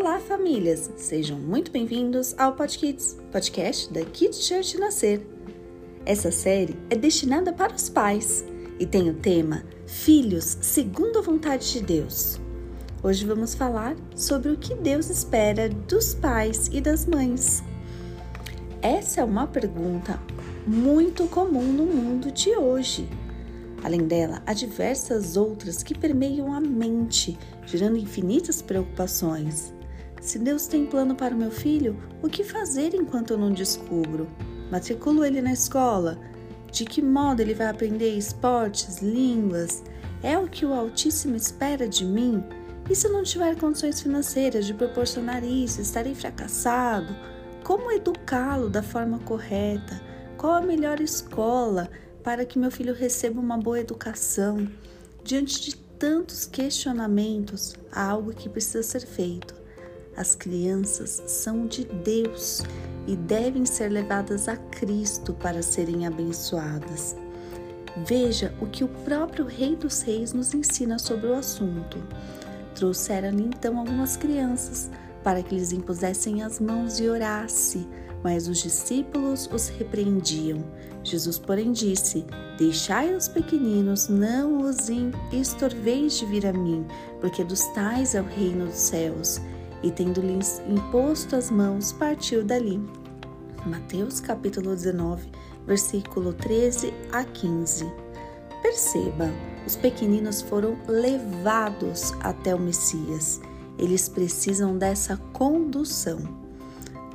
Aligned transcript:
Olá, 0.00 0.18
famílias! 0.18 0.90
Sejam 0.96 1.38
muito 1.38 1.70
bem-vindos 1.70 2.34
ao 2.38 2.54
Podkids, 2.54 3.18
podcast 3.30 3.92
da 3.92 4.02
Kids 4.02 4.46
Church 4.46 4.78
Nascer. 4.78 5.20
Essa 6.06 6.30
série 6.30 6.74
é 6.88 6.96
destinada 6.96 7.52
para 7.52 7.74
os 7.74 7.90
pais 7.90 8.42
e 8.78 8.86
tem 8.86 9.10
o 9.10 9.14
tema 9.14 9.62
Filhos 9.86 10.56
segundo 10.62 11.18
a 11.18 11.20
vontade 11.22 11.70
de 11.70 11.82
Deus. 11.82 12.40
Hoje 13.02 13.26
vamos 13.26 13.54
falar 13.54 13.94
sobre 14.16 14.50
o 14.50 14.56
que 14.56 14.74
Deus 14.74 15.10
espera 15.10 15.68
dos 15.68 16.14
pais 16.14 16.70
e 16.72 16.80
das 16.80 17.04
mães. 17.04 17.62
Essa 18.80 19.20
é 19.20 19.24
uma 19.24 19.46
pergunta 19.46 20.18
muito 20.66 21.26
comum 21.26 21.74
no 21.74 21.84
mundo 21.84 22.32
de 22.32 22.56
hoje. 22.56 23.06
Além 23.84 24.06
dela, 24.06 24.42
há 24.46 24.54
diversas 24.54 25.36
outras 25.36 25.82
que 25.82 25.94
permeiam 25.94 26.54
a 26.54 26.60
mente, 26.60 27.38
gerando 27.66 27.98
infinitas 27.98 28.62
preocupações. 28.62 29.78
Se 30.20 30.38
Deus 30.38 30.66
tem 30.66 30.84
plano 30.84 31.14
para 31.14 31.34
o 31.34 31.38
meu 31.38 31.50
filho, 31.50 31.96
o 32.22 32.28
que 32.28 32.44
fazer 32.44 32.94
enquanto 32.94 33.30
eu 33.30 33.38
não 33.38 33.50
descubro? 33.50 34.28
Matriculo 34.70 35.24
ele 35.24 35.40
na 35.40 35.52
escola? 35.52 36.18
De 36.70 36.84
que 36.84 37.00
modo 37.00 37.40
ele 37.40 37.54
vai 37.54 37.68
aprender 37.68 38.10
esportes, 38.10 38.98
línguas? 38.98 39.82
É 40.22 40.38
o 40.38 40.46
que 40.46 40.66
o 40.66 40.74
Altíssimo 40.74 41.34
espera 41.34 41.88
de 41.88 42.04
mim? 42.04 42.44
E 42.88 42.94
se 42.94 43.08
não 43.08 43.22
tiver 43.22 43.56
condições 43.56 44.02
financeiras 44.02 44.66
de 44.66 44.74
proporcionar 44.74 45.42
isso, 45.42 45.80
estarei 45.80 46.14
fracassado? 46.14 47.16
Como 47.64 47.90
educá-lo 47.90 48.68
da 48.68 48.82
forma 48.82 49.18
correta? 49.20 50.00
Qual 50.36 50.52
a 50.52 50.60
melhor 50.60 51.00
escola 51.00 51.88
para 52.22 52.44
que 52.44 52.58
meu 52.58 52.70
filho 52.70 52.92
receba 52.92 53.40
uma 53.40 53.56
boa 53.56 53.80
educação? 53.80 54.68
Diante 55.24 55.62
de 55.62 55.76
tantos 55.76 56.44
questionamentos, 56.44 57.74
há 57.90 58.06
algo 58.06 58.34
que 58.34 58.48
precisa 58.48 58.82
ser 58.82 59.06
feito. 59.06 59.59
As 60.16 60.34
crianças 60.34 61.22
são 61.26 61.66
de 61.66 61.84
Deus 61.84 62.62
e 63.06 63.16
devem 63.16 63.64
ser 63.64 63.88
levadas 63.88 64.48
a 64.48 64.56
Cristo 64.56 65.32
para 65.32 65.62
serem 65.62 66.06
abençoadas. 66.06 67.16
Veja 68.06 68.54
o 68.60 68.66
que 68.66 68.84
o 68.84 68.88
próprio 68.88 69.46
Rei 69.46 69.76
dos 69.76 70.02
Reis 70.02 70.32
nos 70.32 70.52
ensina 70.52 70.98
sobre 70.98 71.28
o 71.28 71.34
assunto. 71.34 71.98
Trouxeram-lhe 72.74 73.44
então 73.44 73.78
algumas 73.78 74.16
crianças 74.16 74.90
para 75.22 75.42
que 75.42 75.54
lhes 75.54 75.72
impusessem 75.72 76.42
as 76.42 76.60
mãos 76.60 76.98
e 76.98 77.08
orasse, 77.08 77.86
mas 78.22 78.48
os 78.48 78.62
discípulos 78.62 79.48
os 79.52 79.68
repreendiam. 79.68 80.64
Jesus, 81.02 81.38
porém, 81.38 81.72
disse: 81.72 82.24
Deixai 82.58 83.14
os 83.14 83.28
pequeninos, 83.28 84.08
não 84.08 84.58
os 84.58 84.88
estorveis 85.32 86.18
de 86.18 86.26
vir 86.26 86.46
a 86.46 86.52
mim, 86.52 86.86
porque 87.20 87.42
dos 87.42 87.64
tais 87.68 88.14
é 88.14 88.20
o 88.20 88.24
reino 88.24 88.66
dos 88.66 88.76
céus 88.76 89.40
e 89.82 89.90
tendo-lhes 89.90 90.60
imposto 90.68 91.36
as 91.36 91.50
mãos, 91.50 91.92
partiu 91.92 92.44
dali. 92.44 92.80
Mateus 93.66 94.20
capítulo 94.20 94.74
19, 94.74 95.28
versículo 95.66 96.32
13 96.32 96.92
a 97.12 97.24
15. 97.24 97.90
Perceba, 98.62 99.30
os 99.66 99.76
pequeninos 99.76 100.42
foram 100.42 100.76
levados 100.86 102.12
até 102.20 102.54
o 102.54 102.58
Messias. 102.58 103.40
Eles 103.78 104.08
precisam 104.08 104.76
dessa 104.76 105.16
condução. 105.32 106.18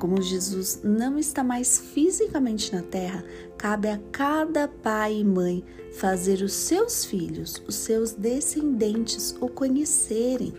Como 0.00 0.20
Jesus 0.20 0.80
não 0.84 1.18
está 1.18 1.42
mais 1.42 1.78
fisicamente 1.78 2.74
na 2.74 2.82
terra, 2.82 3.24
cabe 3.56 3.88
a 3.88 3.98
cada 4.12 4.68
pai 4.68 5.20
e 5.20 5.24
mãe 5.24 5.64
fazer 5.94 6.42
os 6.42 6.52
seus 6.52 7.04
filhos, 7.04 7.62
os 7.66 7.76
seus 7.76 8.12
descendentes, 8.12 9.34
o 9.40 9.48
conhecerem 9.48 10.52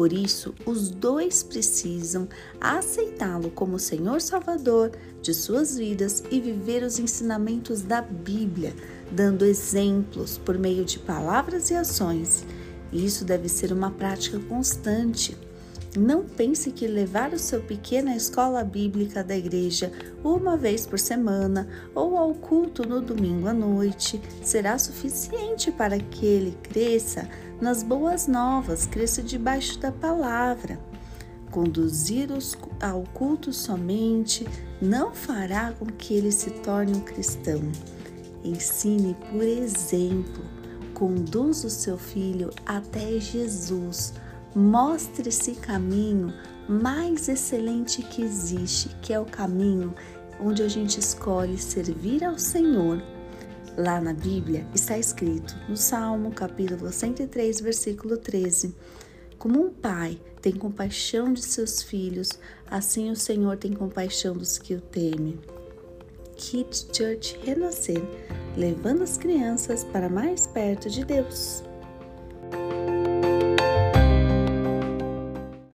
por 0.00 0.14
isso, 0.14 0.54
os 0.64 0.88
dois 0.88 1.42
precisam 1.42 2.26
aceitá-lo 2.58 3.50
como 3.50 3.78
Senhor 3.78 4.18
Salvador 4.22 4.92
de 5.20 5.34
suas 5.34 5.76
vidas 5.76 6.24
e 6.30 6.40
viver 6.40 6.82
os 6.82 6.98
ensinamentos 6.98 7.82
da 7.82 8.00
Bíblia, 8.00 8.74
dando 9.12 9.44
exemplos 9.44 10.38
por 10.38 10.56
meio 10.56 10.86
de 10.86 10.98
palavras 10.98 11.68
e 11.68 11.74
ações. 11.74 12.46
Isso 12.90 13.26
deve 13.26 13.46
ser 13.46 13.74
uma 13.74 13.90
prática 13.90 14.40
constante. 14.40 15.36
Não 15.96 16.22
pense 16.24 16.70
que 16.70 16.86
levar 16.86 17.32
o 17.32 17.38
seu 17.38 17.60
pequeno 17.60 18.10
à 18.10 18.16
escola 18.16 18.62
bíblica 18.62 19.24
da 19.24 19.36
igreja 19.36 19.90
uma 20.22 20.56
vez 20.56 20.86
por 20.86 21.00
semana 21.00 21.68
ou 21.94 22.16
ao 22.16 22.32
culto 22.32 22.86
no 22.86 23.00
domingo 23.00 23.48
à 23.48 23.52
noite 23.52 24.20
será 24.42 24.78
suficiente 24.78 25.72
para 25.72 25.98
que 25.98 26.24
ele 26.24 26.56
cresça 26.62 27.28
nas 27.60 27.82
boas 27.82 28.28
novas, 28.28 28.86
cresça 28.86 29.20
debaixo 29.20 29.80
da 29.80 29.90
palavra. 29.90 30.78
Conduzir-os 31.50 32.56
ao 32.80 33.02
culto 33.12 33.52
somente 33.52 34.46
não 34.80 35.12
fará 35.12 35.72
com 35.72 35.86
que 35.86 36.14
ele 36.14 36.30
se 36.30 36.50
torne 36.50 36.96
um 36.96 37.00
cristão. 37.00 37.60
Ensine 38.44 39.16
por 39.32 39.42
exemplo. 39.42 40.44
Conduza 40.94 41.66
o 41.66 41.70
seu 41.70 41.98
filho 41.98 42.50
até 42.64 43.18
Jesus. 43.18 44.12
Mostre 44.54 45.28
esse 45.28 45.52
caminho 45.52 46.32
mais 46.68 47.28
excelente 47.28 48.02
que 48.02 48.22
existe, 48.22 48.88
que 49.02 49.12
é 49.12 49.20
o 49.20 49.24
caminho 49.24 49.94
onde 50.40 50.62
a 50.62 50.68
gente 50.68 50.98
escolhe 50.98 51.58
servir 51.58 52.24
ao 52.24 52.38
Senhor 52.38 53.02
Lá 53.76 54.00
na 54.00 54.12
Bíblia 54.12 54.66
está 54.74 54.98
escrito, 54.98 55.56
no 55.68 55.76
Salmo, 55.76 56.32
capítulo 56.32 56.92
103, 56.92 57.60
versículo 57.60 58.16
13: 58.16 58.74
Como 59.38 59.64
um 59.64 59.70
pai 59.70 60.20
tem 60.42 60.52
compaixão 60.52 61.32
de 61.32 61.40
seus 61.40 61.80
filhos, 61.80 62.30
assim 62.68 63.10
o 63.10 63.16
Senhor 63.16 63.56
tem 63.56 63.72
compaixão 63.72 64.36
dos 64.36 64.58
que 64.58 64.74
o 64.74 64.80
temem. 64.80 65.38
Kids 66.36 66.88
Church 66.92 67.38
Renascer, 67.42 68.02
levando 68.56 69.02
as 69.02 69.16
crianças 69.16 69.84
para 69.84 70.08
mais 70.08 70.46
perto 70.46 70.90
de 70.90 71.04
Deus. 71.04 71.62